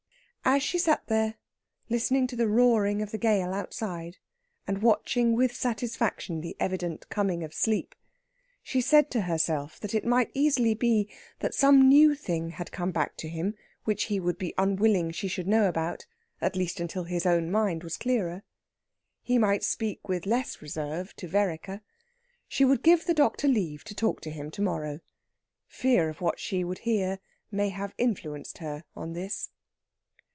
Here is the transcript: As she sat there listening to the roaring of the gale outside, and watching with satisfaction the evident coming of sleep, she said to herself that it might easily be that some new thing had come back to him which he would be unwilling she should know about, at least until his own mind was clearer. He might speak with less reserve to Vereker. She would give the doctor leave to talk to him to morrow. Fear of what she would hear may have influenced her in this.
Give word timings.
As 0.43 0.63
she 0.63 0.79
sat 0.79 1.07
there 1.07 1.35
listening 1.87 2.27
to 2.27 2.35
the 2.35 2.47
roaring 2.47 3.01
of 3.01 3.11
the 3.11 3.17
gale 3.17 3.53
outside, 3.53 4.17
and 4.67 4.81
watching 4.81 5.33
with 5.33 5.55
satisfaction 5.55 6.41
the 6.41 6.57
evident 6.59 7.07
coming 7.07 7.41
of 7.43 7.53
sleep, 7.53 7.95
she 8.61 8.81
said 8.81 9.09
to 9.11 9.21
herself 9.21 9.79
that 9.79 9.93
it 9.95 10.03
might 10.03 10.31
easily 10.33 10.73
be 10.73 11.09
that 11.39 11.53
some 11.55 11.87
new 11.87 12.15
thing 12.15 12.49
had 12.49 12.71
come 12.71 12.91
back 12.91 13.15
to 13.17 13.29
him 13.29 13.53
which 13.85 14.05
he 14.05 14.19
would 14.19 14.37
be 14.37 14.53
unwilling 14.57 15.11
she 15.11 15.27
should 15.29 15.47
know 15.47 15.69
about, 15.69 16.05
at 16.41 16.57
least 16.57 16.81
until 16.81 17.05
his 17.05 17.25
own 17.25 17.49
mind 17.49 17.81
was 17.81 17.95
clearer. 17.95 18.43
He 19.21 19.37
might 19.37 19.63
speak 19.63 20.09
with 20.09 20.25
less 20.25 20.61
reserve 20.61 21.15
to 21.17 21.29
Vereker. 21.29 21.79
She 22.49 22.65
would 22.65 22.83
give 22.83 23.05
the 23.05 23.13
doctor 23.13 23.47
leave 23.47 23.85
to 23.85 23.95
talk 23.95 24.19
to 24.21 24.31
him 24.31 24.51
to 24.51 24.61
morrow. 24.61 24.99
Fear 25.67 26.09
of 26.09 26.19
what 26.19 26.39
she 26.39 26.65
would 26.65 26.79
hear 26.79 27.19
may 27.51 27.69
have 27.69 27.93
influenced 27.97 28.57
her 28.57 28.83
in 28.97 29.13
this. 29.13 29.51